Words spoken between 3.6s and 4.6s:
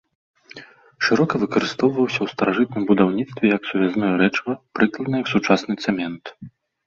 сувязное рэчыва,